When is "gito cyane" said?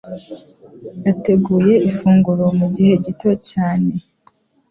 3.05-3.91